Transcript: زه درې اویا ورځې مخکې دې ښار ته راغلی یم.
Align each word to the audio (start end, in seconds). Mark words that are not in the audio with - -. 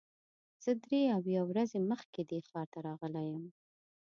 زه 0.63 0.71
درې 0.83 1.01
اویا 1.17 1.41
ورځې 1.49 1.79
مخکې 1.91 2.21
دې 2.29 2.39
ښار 2.47 2.67
ته 2.73 2.79
راغلی 2.87 3.25
یم. 3.33 3.45